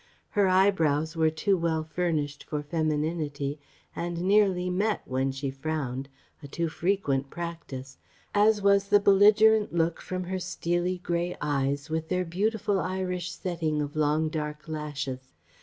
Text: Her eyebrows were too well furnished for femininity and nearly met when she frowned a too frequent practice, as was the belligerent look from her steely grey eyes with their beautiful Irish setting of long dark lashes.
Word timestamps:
Her 0.31 0.47
eyebrows 0.47 1.15
were 1.15 1.29
too 1.29 1.55
well 1.55 1.83
furnished 1.83 2.43
for 2.45 2.63
femininity 2.63 3.59
and 3.95 4.23
nearly 4.23 4.67
met 4.67 5.03
when 5.05 5.31
she 5.31 5.51
frowned 5.51 6.09
a 6.41 6.47
too 6.47 6.69
frequent 6.69 7.29
practice, 7.29 7.99
as 8.33 8.63
was 8.63 8.87
the 8.87 8.99
belligerent 8.99 9.75
look 9.75 10.01
from 10.01 10.23
her 10.23 10.39
steely 10.39 10.97
grey 10.97 11.37
eyes 11.39 11.91
with 11.91 12.09
their 12.09 12.25
beautiful 12.25 12.79
Irish 12.79 13.29
setting 13.31 13.79
of 13.79 13.95
long 13.95 14.27
dark 14.29 14.67
lashes. 14.67 15.33